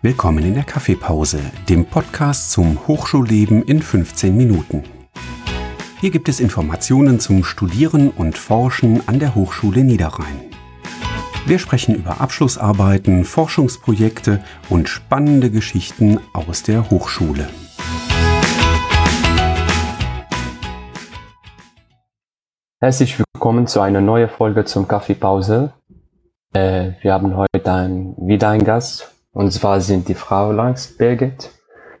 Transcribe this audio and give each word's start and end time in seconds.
Willkommen 0.00 0.44
in 0.44 0.54
der 0.54 0.62
Kaffeepause, 0.62 1.40
dem 1.68 1.84
Podcast 1.84 2.52
zum 2.52 2.86
Hochschulleben 2.86 3.64
in 3.64 3.82
15 3.82 4.36
Minuten. 4.36 4.84
Hier 6.00 6.12
gibt 6.12 6.28
es 6.28 6.38
Informationen 6.38 7.18
zum 7.18 7.42
Studieren 7.42 8.10
und 8.10 8.38
Forschen 8.38 9.08
an 9.08 9.18
der 9.18 9.34
Hochschule 9.34 9.82
Niederrhein. 9.82 10.54
Wir 11.46 11.58
sprechen 11.58 11.96
über 11.96 12.20
Abschlussarbeiten, 12.20 13.24
Forschungsprojekte 13.24 14.44
und 14.68 14.88
spannende 14.88 15.50
Geschichten 15.50 16.20
aus 16.32 16.62
der 16.62 16.90
Hochschule. 16.90 17.48
Herzlich 22.80 23.18
willkommen 23.18 23.66
zu 23.66 23.80
einer 23.80 24.00
neuen 24.00 24.28
Folge 24.28 24.64
zum 24.64 24.86
Kaffeepause. 24.86 25.72
Äh, 26.52 26.92
wir 27.00 27.12
haben 27.12 27.36
heute 27.36 28.14
wieder 28.16 28.50
einen 28.50 28.64
Gast, 28.64 29.17
und 29.38 29.52
zwar 29.52 29.80
sind 29.80 30.08
die 30.08 30.16
Frau 30.16 30.50
Langs 30.50 30.96
Birgit. 30.98 31.50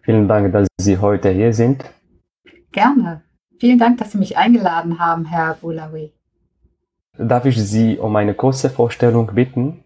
Vielen 0.02 0.26
Dank, 0.26 0.52
dass 0.52 0.66
Sie 0.80 0.98
heute 0.98 1.30
hier 1.30 1.52
sind. 1.52 1.84
Gerne. 2.72 3.22
Vielen 3.60 3.78
Dank, 3.78 3.98
dass 3.98 4.10
Sie 4.10 4.18
mich 4.18 4.36
eingeladen 4.36 4.98
haben, 4.98 5.24
Herr 5.24 5.54
Boulaoui. 5.54 6.12
Darf 7.16 7.44
ich 7.44 7.56
Sie 7.62 7.96
um 7.96 8.16
eine 8.16 8.34
kurze 8.34 8.70
Vorstellung 8.70 9.30
bitten? 9.34 9.84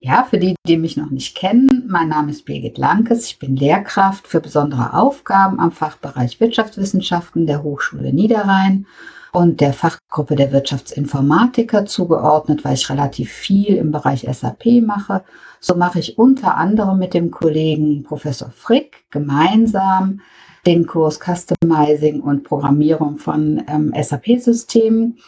Ja, 0.00 0.24
für 0.24 0.38
die, 0.38 0.54
die 0.66 0.78
mich 0.78 0.96
noch 0.96 1.10
nicht 1.10 1.36
kennen, 1.36 1.86
mein 1.90 2.08
Name 2.08 2.30
ist 2.30 2.46
Birgit 2.46 2.78
Lankes. 2.78 3.26
Ich 3.26 3.38
bin 3.38 3.54
Lehrkraft 3.54 4.26
für 4.26 4.40
besondere 4.40 4.94
Aufgaben 4.94 5.60
am 5.60 5.70
Fachbereich 5.70 6.40
Wirtschaftswissenschaften 6.40 7.46
der 7.46 7.62
Hochschule 7.62 8.10
Niederrhein 8.10 8.86
und 9.32 9.60
der 9.60 9.72
Fachgruppe 9.72 10.36
der 10.36 10.52
Wirtschaftsinformatiker 10.52 11.86
zugeordnet, 11.86 12.64
weil 12.64 12.74
ich 12.74 12.90
relativ 12.90 13.32
viel 13.32 13.76
im 13.76 13.90
Bereich 13.90 14.26
SAP 14.30 14.82
mache. 14.82 15.24
So 15.58 15.74
mache 15.74 15.98
ich 15.98 16.18
unter 16.18 16.56
anderem 16.56 16.98
mit 16.98 17.14
dem 17.14 17.30
Kollegen 17.30 18.02
Professor 18.02 18.50
Frick 18.50 19.04
gemeinsam 19.10 20.20
den 20.66 20.86
Kurs 20.86 21.18
Customizing 21.18 22.20
und 22.20 22.44
Programmierung 22.44 23.18
von 23.18 23.62
ähm, 23.66 23.92
SAP-Systemen. 24.00 25.18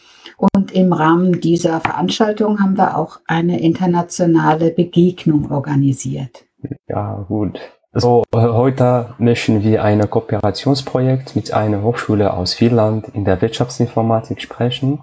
Und 0.55 0.73
im 0.73 0.93
Rahmen 0.93 1.41
dieser 1.41 1.81
Veranstaltung 1.81 2.61
haben 2.61 2.77
wir 2.77 2.97
auch 2.97 3.21
eine 3.27 3.61
internationale 3.61 4.71
Begegnung 4.71 5.51
organisiert. 5.51 6.45
Ja, 6.89 7.25
gut. 7.29 7.59
So, 7.97 8.25
heute 8.35 9.15
möchten 9.19 9.63
wir 9.63 9.85
ein 9.85 10.11
Kooperationsprojekt 10.11 11.37
mit 11.37 11.53
einer 11.53 11.83
Hochschule 11.83 12.33
aus 12.33 12.55
Finnland 12.55 13.07
in 13.15 13.25
der 13.25 13.41
Wirtschaftsinformatik 13.41 14.43
sprechen. 14.43 15.01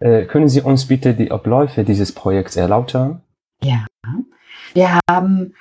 Äh, 0.00 0.24
können 0.24 0.48
Sie 0.48 0.60
uns 0.60 0.86
bitte 0.86 1.14
die 1.14 1.30
Abläufe 1.30 1.84
dieses 1.84 2.10
Projekts 2.12 2.56
erläutern? 2.56 3.22
Ja, 3.62 3.86
wir 4.74 4.98
haben 5.08 5.54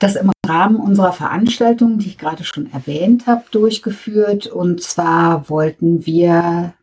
das 0.00 0.16
im 0.16 0.32
Rahmen 0.44 0.76
unserer 0.76 1.12
Veranstaltung, 1.12 1.98
die 1.98 2.08
ich 2.08 2.18
gerade 2.18 2.42
schon 2.42 2.72
erwähnt 2.72 3.28
habe, 3.28 3.44
durchgeführt. 3.52 4.48
Und 4.48 4.82
zwar 4.82 5.48
wollten 5.48 6.06
wir 6.06 6.74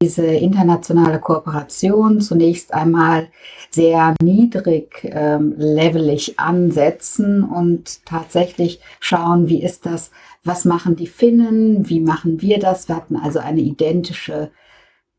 diese 0.00 0.26
internationale 0.26 1.18
Kooperation 1.18 2.20
zunächst 2.20 2.72
einmal 2.74 3.28
sehr 3.70 4.14
niedrig 4.22 5.00
ähm, 5.04 5.54
levelig 5.56 6.38
ansetzen 6.38 7.42
und 7.42 8.04
tatsächlich 8.04 8.80
schauen, 9.00 9.48
wie 9.48 9.62
ist 9.62 9.86
das, 9.86 10.10
was 10.44 10.64
machen 10.64 10.96
die 10.96 11.06
Finnen, 11.06 11.88
wie 11.88 12.00
machen 12.00 12.40
wir 12.42 12.58
das. 12.58 12.88
Wir 12.88 12.96
hatten 12.96 13.16
also 13.16 13.38
eine 13.38 13.60
identische 13.60 14.50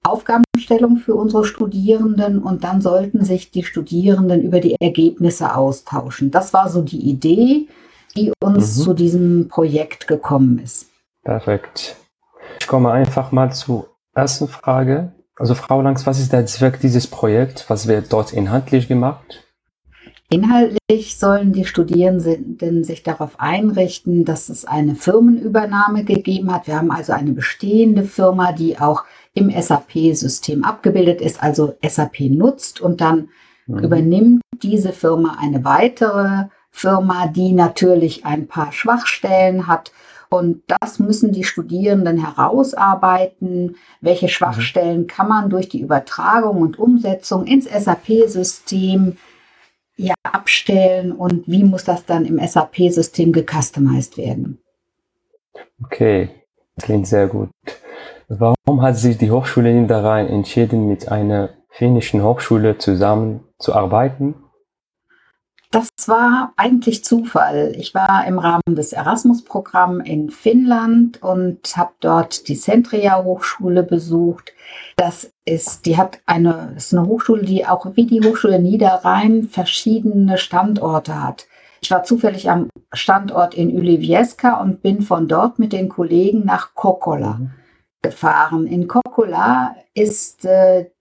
Aufgabenstellung 0.04 0.98
für 0.98 1.16
unsere 1.16 1.46
Studierenden 1.46 2.44
und 2.44 2.64
dann 2.64 2.82
sollten 2.82 3.24
sich 3.24 3.52
die 3.52 3.64
Studierenden 3.64 4.42
über 4.42 4.60
die 4.60 4.76
Ergebnisse 4.80 5.56
austauschen. 5.56 6.30
Das 6.30 6.54
war 6.54 6.70
so 6.70 6.82
die 6.82 7.10
Idee, 7.10 7.68
die 8.16 8.32
uns 8.42 8.78
mhm. 8.78 8.82
zu 8.82 8.94
diesem 8.94 9.48
Projekt 9.48 10.08
gekommen 10.08 10.60
ist. 10.60 10.88
Perfekt. 11.24 11.96
Ich 12.60 12.68
komme 12.68 12.92
einfach 12.92 13.32
mal 13.32 13.52
zur 13.54 13.93
ersten 14.14 14.48
Frage. 14.48 15.14
Also 15.36 15.56
Frau 15.56 15.82
Langs, 15.82 16.06
was 16.06 16.20
ist 16.20 16.32
der 16.32 16.46
Zweck 16.46 16.80
dieses 16.80 17.08
Projekts? 17.08 17.70
Was 17.70 17.88
wird 17.88 18.14
dort 18.14 18.34
inhaltlich 18.34 18.88
gemacht? 18.88 19.44
Inhaltlich 20.30 21.20
sollen 21.20 21.54
die 21.54 21.66
Studierenden 21.66 22.84
sich 22.84 23.04
darauf 23.04 23.40
einrichten, 23.40 24.26
dass 24.26 24.50
es 24.50 24.66
eine 24.66 24.96
Firmenübernahme 24.96 26.06
gegeben 26.06 26.52
hat. 26.52 26.66
Wir 26.66 26.78
haben 26.78 26.92
also 26.92 27.14
eine 27.14 27.34
bestehende 27.34 28.04
Firma, 28.04 28.52
die 28.52 28.80
auch 28.80 29.04
im 29.34 29.50
SAP-System 29.52 30.64
abgebildet 30.64 31.22
ist, 31.22 31.42
also 31.42 31.76
SAP 31.86 32.22
nutzt 32.32 32.82
und 32.82 33.02
dann 33.02 33.30
mhm. 33.68 33.80
übernimmt 33.80 34.42
diese 34.62 34.92
Firma 34.92 35.38
eine 35.40 35.64
weitere 35.66 36.46
Firma, 36.72 37.28
die 37.28 37.52
natürlich 37.52 38.26
ein 38.26 38.48
paar 38.48 38.72
Schwachstellen 38.72 39.68
hat. 39.68 39.92
Und 40.34 40.64
das 40.66 40.98
müssen 40.98 41.32
die 41.32 41.44
Studierenden 41.44 42.18
herausarbeiten. 42.18 43.76
Welche 44.02 44.30
Schwachstellen 44.30 45.06
kann 45.06 45.28
man 45.28 45.52
durch 45.52 45.70
die 45.70 45.80
Übertragung 45.80 46.64
und 46.64 46.80
Umsetzung 46.80 47.46
ins 47.46 47.66
SAP-System 47.66 49.18
ja, 49.96 50.16
abstellen 50.24 51.12
und 51.12 51.48
wie 51.48 51.64
muss 51.64 51.84
das 51.84 52.08
dann 52.08 52.26
im 52.26 52.40
SAP-System 52.40 53.32
gecustomized 53.32 54.18
werden? 54.18 54.58
Okay, 55.84 56.30
klingt 56.82 57.06
sehr 57.06 57.28
gut. 57.28 57.50
Warum 58.28 58.82
hat 58.82 58.98
sich 58.98 59.20
die 59.20 59.30
Hochschule 59.30 59.72
Niederrhein 59.72 60.26
entschieden, 60.30 60.88
mit 60.88 61.10
einer 61.10 61.50
finnischen 61.70 62.24
Hochschule 62.24 62.80
zusammenzuarbeiten? 62.80 64.34
Das 65.74 65.90
war 66.06 66.54
eigentlich 66.56 67.04
Zufall. 67.04 67.74
Ich 67.76 67.96
war 67.96 68.28
im 68.28 68.38
Rahmen 68.38 68.76
des 68.76 68.94
Erasmus-Programms 68.94 70.08
in 70.08 70.30
Finnland 70.30 71.24
und 71.24 71.76
habe 71.76 71.94
dort 72.00 72.48
die 72.48 72.56
Centria 72.56 73.24
Hochschule 73.24 73.82
besucht. 73.82 74.54
Das 74.98 75.34
ist, 75.46 75.88
die 75.88 75.98
hat 75.98 76.20
eine, 76.28 76.76
ist 76.78 76.94
eine 76.94 77.08
Hochschule, 77.08 77.44
die 77.44 77.66
auch 77.66 77.88
wie 77.96 78.06
die 78.06 78.22
Hochschule 78.22 78.60
Niederrhein 78.60 79.50
verschiedene 79.50 80.38
Standorte 80.38 81.24
hat. 81.24 81.48
Ich 81.82 81.90
war 81.90 82.04
zufällig 82.04 82.52
am 82.52 82.70
Standort 82.94 83.56
in 83.56 83.76
Ylivieska 83.76 84.62
und 84.62 84.84
bin 84.84 85.02
von 85.02 85.28
dort 85.28 85.58
mit 85.58 85.74
den 85.74 85.90
Kollegen 85.90 86.46
nach 86.46 86.76
Kokkola. 86.76 87.40
Mhm 87.40 87.52
gefahren. 88.04 88.68
In 88.68 88.88
Kokkola 88.88 89.76
ist 89.96 90.46
äh, 90.46 90.92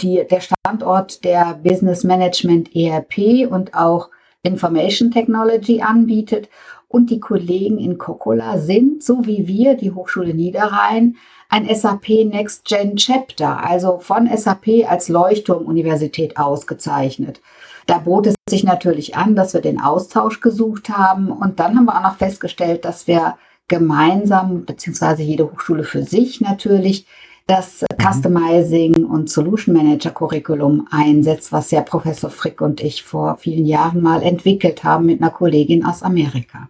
die, 0.00 0.24
der 0.30 0.40
Standort 0.40 1.24
der 1.24 1.58
Business 1.62 2.04
Management 2.04 2.74
ERP 2.74 3.50
und 3.50 3.74
auch 3.74 4.10
Information 4.42 5.10
Technology 5.10 5.82
anbietet. 5.82 6.48
Und 6.90 7.10
die 7.10 7.20
Kollegen 7.20 7.78
in 7.78 7.98
Kokkola 7.98 8.58
sind, 8.58 9.02
so 9.02 9.26
wie 9.26 9.46
wir, 9.46 9.74
die 9.74 9.92
Hochschule 9.92 10.32
Niederrhein, 10.32 11.16
ein 11.50 11.68
SAP 11.74 12.08
Next 12.24 12.64
Gen 12.64 12.96
Chapter, 12.96 13.62
also 13.62 13.98
von 13.98 14.26
SAP 14.34 14.88
als 14.88 15.08
Leuchtturmuniversität 15.08 16.38
ausgezeichnet. 16.38 17.42
Da 17.86 17.98
bot 17.98 18.26
es 18.26 18.34
sich 18.48 18.64
natürlich 18.64 19.16
an, 19.16 19.34
dass 19.34 19.54
wir 19.54 19.60
den 19.60 19.80
Austausch 19.80 20.40
gesucht 20.40 20.90
haben. 20.90 21.30
Und 21.30 21.58
dann 21.58 21.76
haben 21.76 21.86
wir 21.86 21.96
auch 21.96 22.02
noch 22.02 22.16
festgestellt, 22.16 22.84
dass 22.84 23.06
wir 23.06 23.36
gemeinsam, 23.66 24.64
beziehungsweise 24.64 25.22
jede 25.22 25.50
Hochschule 25.50 25.84
für 25.84 26.02
sich 26.02 26.40
natürlich, 26.40 27.06
das 27.48 27.82
mhm. 27.82 28.04
Customizing 28.04 29.04
und 29.06 29.28
Solution 29.28 29.74
Manager 29.74 30.10
Curriculum 30.10 30.86
einsetzt, 30.90 31.50
was 31.50 31.72
ja 31.72 31.80
Professor 31.80 32.30
Frick 32.30 32.60
und 32.60 32.80
ich 32.80 33.02
vor 33.02 33.36
vielen 33.38 33.66
Jahren 33.66 34.02
mal 34.02 34.22
entwickelt 34.22 34.84
haben 34.84 35.06
mit 35.06 35.20
einer 35.20 35.30
Kollegin 35.30 35.84
aus 35.84 36.02
Amerika. 36.02 36.68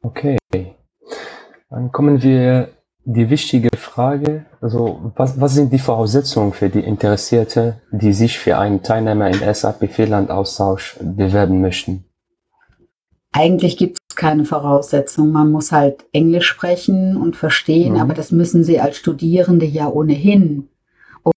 Okay. 0.00 0.38
Dann 1.68 1.92
kommen 1.92 2.22
wir 2.22 2.70
die 3.04 3.30
wichtige 3.30 3.68
Frage, 3.76 4.46
also 4.60 5.12
was, 5.16 5.40
was 5.40 5.54
sind 5.54 5.72
die 5.72 5.78
Voraussetzungen 5.78 6.52
für 6.52 6.68
die 6.68 6.80
Interessierte, 6.80 7.80
die 7.90 8.12
sich 8.12 8.38
für 8.38 8.58
einen 8.58 8.82
Teilnehmer 8.82 9.28
im 9.28 9.54
SAP 9.54 9.90
Finland 9.90 10.30
Austausch 10.30 10.96
bewerben 11.00 11.60
möchten? 11.60 12.04
Eigentlich 13.32 13.76
gibt 13.76 13.97
es 13.97 13.97
keine 14.18 14.44
Voraussetzung. 14.44 15.32
Man 15.32 15.50
muss 15.50 15.72
halt 15.72 16.04
Englisch 16.12 16.46
sprechen 16.46 17.16
und 17.16 17.36
verstehen, 17.36 17.94
mhm. 17.94 18.00
aber 18.00 18.12
das 18.12 18.32
müssen 18.32 18.64
Sie 18.64 18.80
als 18.80 18.98
Studierende 18.98 19.64
ja 19.64 19.88
ohnehin. 19.88 20.68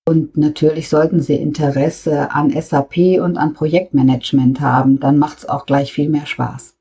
Und 0.06 0.38
natürlich 0.38 0.89
sollten 0.89 1.22
Sie 1.22 1.36
Interesse 1.36 2.31
an 2.31 2.50
SAP 2.50 3.19
und 3.22 3.38
an 3.38 3.54
Projektmanagement 3.54 4.60
haben. 4.60 5.00
Dann 5.00 5.18
macht 5.18 5.39
es 5.39 5.50
auch 5.50 5.66
gleich 5.66 5.94
viel 5.94 6.10
mehr 6.10 6.25
Spaß. 6.25 6.75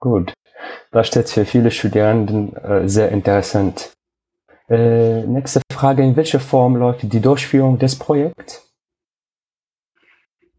Gut, 0.00 0.32
das 0.92 1.08
steht 1.08 1.28
für 1.28 1.44
viele 1.44 1.70
Studierenden 1.70 2.54
äh, 2.56 2.88
sehr 2.88 3.10
interessant. 3.10 3.92
Äh, 4.68 5.22
nächste 5.26 5.60
Frage, 5.72 6.02
in 6.02 6.14
welcher 6.14 6.40
Form 6.40 6.76
läuft 6.76 7.02
die 7.02 7.20
Durchführung 7.20 7.78
des 7.78 7.96
Projekts? 7.96 8.70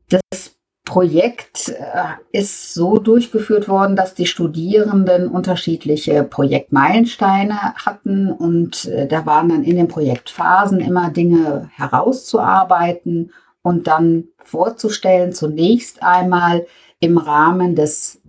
Das 0.10 0.59
Projekt 0.90 1.70
äh, 1.70 2.16
ist 2.32 2.74
so 2.74 2.98
durchgeführt 2.98 3.70
worden, 3.70 3.96
dass 3.96 4.16
die 4.16 4.26
Studierenden 4.26 5.28
unterschiedliche 5.28 6.24
Projektmeilensteine 6.24 7.76
hatten 7.76 8.32
und 8.32 8.86
äh, 8.86 9.08
da 9.08 9.28
waren 9.28 9.50
dann 9.50 9.64
in 9.64 9.76
den 9.76 9.88
Projektphasen 9.88 10.80
immer 10.80 11.12
Dinge 11.12 11.70
herauszuarbeiten 11.76 13.32
und 13.62 13.86
dann 13.86 14.30
vorzustellen, 14.44 15.32
zunächst 15.32 16.02
einmal, 16.02 16.66
im 17.00 17.20
Rahmen 17.20 17.76
des 17.76 18.20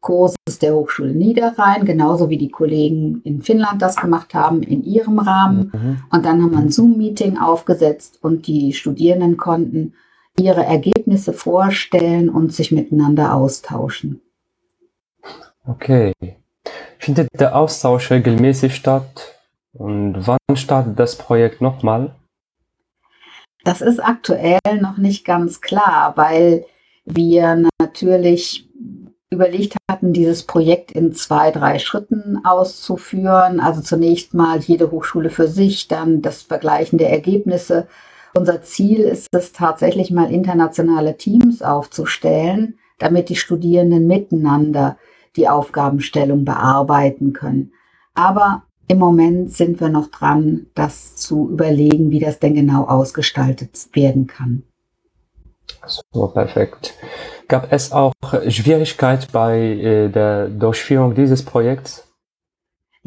Kurses 0.00 0.58
der 0.62 0.74
Hochschule 0.74 1.12
Niederrhein, 1.12 1.84
genauso 1.84 2.30
wie 2.30 2.38
die 2.38 2.48
Kollegen 2.48 3.20
in 3.24 3.42
Finnland 3.42 3.82
das 3.82 3.96
gemacht 3.96 4.32
haben, 4.32 4.62
in 4.62 4.82
ihrem 4.84 5.18
Rahmen. 5.18 5.70
Mhm. 5.74 5.96
Und 6.10 6.24
dann 6.24 6.42
haben 6.42 6.52
wir 6.52 6.60
ein 6.60 6.70
Zoom-Meeting 6.70 7.36
aufgesetzt 7.36 8.18
und 8.22 8.46
die 8.46 8.72
Studierenden 8.72 9.36
konnten 9.36 9.92
ihre 10.38 10.64
Ergebnisse 10.64 11.32
vorstellen 11.32 12.28
und 12.28 12.52
sich 12.52 12.72
miteinander 12.72 13.34
austauschen. 13.34 14.20
Okay. 15.66 16.12
Findet 16.98 17.28
der 17.38 17.56
Austausch 17.56 18.10
regelmäßig 18.10 18.74
statt? 18.74 19.34
Und 19.72 20.26
wann 20.26 20.56
startet 20.56 20.98
das 20.98 21.16
Projekt 21.16 21.60
nochmal? 21.60 22.14
Das 23.64 23.80
ist 23.80 23.98
aktuell 23.98 24.60
noch 24.80 24.96
nicht 24.96 25.24
ganz 25.24 25.60
klar, 25.60 26.12
weil 26.16 26.64
wir 27.04 27.68
natürlich 27.80 28.68
überlegt 29.30 29.76
hatten, 29.90 30.12
dieses 30.12 30.44
Projekt 30.44 30.92
in 30.92 31.12
zwei, 31.12 31.50
drei 31.50 31.78
Schritten 31.78 32.40
auszuführen. 32.44 33.60
Also 33.60 33.82
zunächst 33.82 34.34
mal 34.34 34.60
jede 34.60 34.90
Hochschule 34.90 35.30
für 35.30 35.48
sich, 35.48 35.88
dann 35.88 36.22
das 36.22 36.42
Vergleichen 36.42 36.98
der 36.98 37.10
Ergebnisse. 37.10 37.88
Unser 38.36 38.60
Ziel 38.60 39.00
ist 39.00 39.28
es 39.32 39.52
tatsächlich 39.52 40.10
mal 40.10 40.30
internationale 40.30 41.16
Teams 41.16 41.62
aufzustellen, 41.62 42.78
damit 42.98 43.30
die 43.30 43.36
Studierenden 43.36 44.06
miteinander 44.06 44.98
die 45.36 45.48
Aufgabenstellung 45.48 46.44
bearbeiten 46.44 47.32
können. 47.32 47.72
Aber 48.14 48.64
im 48.88 48.98
Moment 48.98 49.52
sind 49.52 49.80
wir 49.80 49.88
noch 49.88 50.08
dran, 50.08 50.66
das 50.74 51.16
zu 51.16 51.48
überlegen, 51.48 52.10
wie 52.10 52.20
das 52.20 52.38
denn 52.38 52.54
genau 52.54 52.84
ausgestaltet 52.84 53.88
werden 53.94 54.26
kann. 54.26 54.64
So, 55.86 56.26
perfekt. 56.28 56.92
Gab 57.48 57.72
es 57.72 57.90
auch 57.90 58.12
Schwierigkeit 58.48 59.32
bei 59.32 59.58
äh, 59.58 60.08
der 60.10 60.48
Durchführung 60.48 61.14
dieses 61.14 61.42
Projekts? 61.42 62.05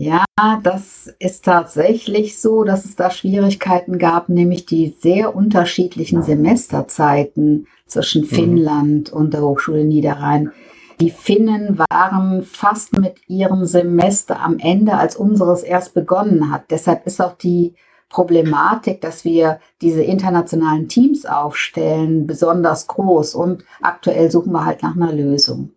Ja, 0.02 0.24
das 0.64 1.14
ist 1.20 1.44
tatsächlich 1.44 2.40
so, 2.40 2.64
dass 2.64 2.86
es 2.86 2.96
da 2.96 3.12
Schwierigkeiten 3.12 4.00
gab, 4.00 4.30
nämlich 4.30 4.66
die 4.66 4.96
sehr 4.98 5.36
unterschiedlichen 5.36 6.24
Semesterzeiten 6.24 7.68
zwischen 7.86 8.22
mhm. 8.22 8.28
Finnland 8.28 9.12
und 9.12 9.34
der 9.34 9.42
Hochschule 9.42 9.84
Niederrhein. 9.84 10.54
Die 11.02 11.10
Finnen 11.10 11.78
waren 11.90 12.44
fast 12.44 12.98
mit 12.98 13.28
ihrem 13.28 13.66
Semester 13.66 14.40
am 14.40 14.58
Ende, 14.58 14.94
als 14.94 15.18
unseres 15.18 15.64
erst 15.64 15.94
begonnen 15.94 16.50
hat. 16.50 16.72
Deshalb 16.72 17.06
ist 17.06 17.20
auch 17.22 17.34
die 17.34 17.76
Problematik, 18.08 19.02
dass 19.02 19.26
wir 19.26 19.60
diese 19.82 20.02
internationalen 20.02 20.88
Teams 20.88 21.26
aufstellen, 21.26 22.26
besonders 22.26 22.88
groß. 22.88 23.36
Und 23.36 23.66
aktuell 23.82 24.32
suchen 24.32 24.54
wir 24.54 24.66
halt 24.66 24.82
nach 24.82 24.96
einer 24.96 25.12
Lösung. 25.12 25.72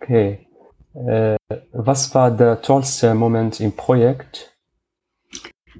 Okay. 0.00 0.46
Äh, 0.94 1.36
was 1.72 2.14
war 2.14 2.30
der 2.30 2.62
tollste 2.62 3.14
Moment 3.14 3.60
im 3.60 3.72
Projekt? 3.72 4.52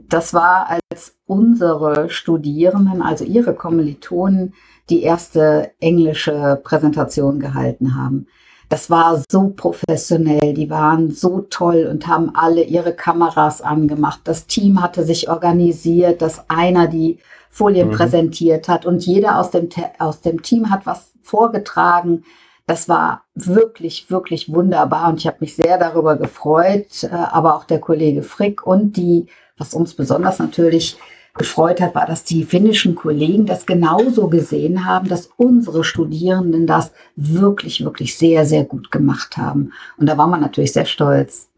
Das 0.08 0.34
war, 0.34 0.68
als 0.68 1.16
unsere 1.26 2.10
Studierenden, 2.10 3.02
also 3.02 3.24
ihre 3.24 3.54
Kommilitonen, 3.54 4.54
die 4.90 5.02
erste 5.02 5.72
englische 5.80 6.60
Präsentation 6.62 7.40
gehalten 7.40 7.94
haben. 7.94 8.26
Das 8.68 8.88
war 8.88 9.22
so 9.30 9.52
professionell, 9.54 10.54
die 10.54 10.70
waren 10.70 11.10
so 11.10 11.42
toll 11.42 11.88
und 11.90 12.06
haben 12.06 12.34
alle 12.34 12.62
ihre 12.62 12.94
Kameras 12.94 13.60
angemacht. 13.60 14.20
Das 14.24 14.46
Team 14.46 14.80
hatte 14.82 15.04
sich 15.04 15.28
organisiert, 15.28 16.22
dass 16.22 16.48
einer 16.48 16.88
die 16.88 17.18
Folien 17.50 17.88
mhm. 17.88 17.92
präsentiert 17.92 18.68
hat 18.68 18.86
und 18.86 19.04
jeder 19.04 19.38
aus 19.38 19.50
dem, 19.50 19.68
aus 19.98 20.22
dem 20.22 20.40
Team 20.40 20.70
hat 20.70 20.86
was 20.86 21.12
vorgetragen. 21.20 22.24
Das 22.72 22.88
war 22.88 23.24
wirklich, 23.34 24.10
wirklich 24.10 24.50
wunderbar 24.50 25.10
und 25.10 25.18
ich 25.18 25.26
habe 25.26 25.36
mich 25.40 25.54
sehr 25.54 25.76
darüber 25.76 26.16
gefreut, 26.16 27.02
äh, 27.02 27.08
aber 27.10 27.54
auch 27.54 27.64
der 27.64 27.80
Kollege 27.80 28.22
Frick 28.22 28.66
und 28.66 28.96
die, 28.96 29.26
was 29.58 29.74
uns 29.74 29.92
besonders 29.92 30.38
natürlich 30.38 30.96
gefreut 31.34 31.82
hat, 31.82 31.94
war, 31.94 32.06
dass 32.06 32.24
die 32.24 32.44
finnischen 32.44 32.94
Kollegen 32.94 33.44
das 33.44 33.66
genauso 33.66 34.28
gesehen 34.28 34.86
haben, 34.86 35.06
dass 35.06 35.28
unsere 35.36 35.84
Studierenden 35.84 36.66
das 36.66 36.92
wirklich, 37.14 37.84
wirklich 37.84 38.16
sehr, 38.16 38.46
sehr 38.46 38.64
gut 38.64 38.90
gemacht 38.90 39.36
haben. 39.36 39.74
Und 39.98 40.08
da 40.08 40.16
war 40.16 40.26
man 40.26 40.40
natürlich 40.40 40.72
sehr 40.72 40.86
stolz. 40.86 41.50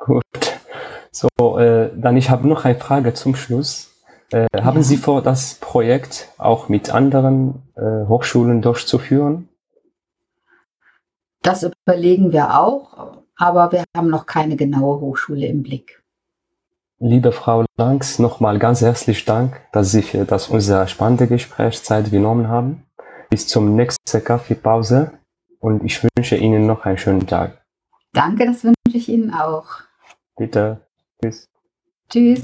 Gut. 0.00 0.24
So, 1.12 1.58
äh, 1.60 1.92
dann 1.96 2.16
ich 2.16 2.28
habe 2.28 2.48
noch 2.48 2.64
eine 2.64 2.74
Frage 2.74 3.14
zum 3.14 3.36
Schluss. 3.36 3.92
Äh, 4.32 4.48
ja. 4.52 4.64
Haben 4.64 4.82
Sie 4.82 4.96
vor, 4.96 5.22
das 5.22 5.54
Projekt 5.60 6.28
auch 6.38 6.68
mit 6.68 6.90
anderen 6.90 7.62
äh, 7.76 8.08
Hochschulen 8.08 8.62
durchzuführen? 8.62 9.48
Das 11.48 11.62
überlegen 11.62 12.30
wir 12.30 12.60
auch, 12.60 13.22
aber 13.34 13.72
wir 13.72 13.84
haben 13.96 14.10
noch 14.10 14.26
keine 14.26 14.54
genaue 14.54 15.00
Hochschule 15.00 15.46
im 15.46 15.62
Blick. 15.62 16.02
Liebe 16.98 17.32
Frau 17.32 17.64
Langs, 17.78 18.18
nochmal 18.18 18.58
ganz 18.58 18.82
herzlichen 18.82 19.24
Dank, 19.24 19.60
dass 19.72 19.90
Sie 19.90 20.02
für 20.02 20.26
das 20.26 20.48
unser 20.48 20.86
spannende 20.88 21.26
Gespräch 21.26 21.82
Zeit 21.82 22.10
genommen 22.10 22.48
haben. 22.48 22.82
Bis 23.30 23.46
zum 23.46 23.76
nächsten 23.76 24.22
Kaffeepause 24.22 25.12
und 25.58 25.82
ich 25.84 26.04
wünsche 26.04 26.36
Ihnen 26.36 26.66
noch 26.66 26.84
einen 26.84 26.98
schönen 26.98 27.26
Tag. 27.26 27.64
Danke, 28.12 28.44
das 28.44 28.62
wünsche 28.62 28.98
ich 28.98 29.08
Ihnen 29.08 29.32
auch. 29.32 29.68
Bitte. 30.36 30.82
Tschüss. 31.18 31.46
Tschüss. 32.10 32.42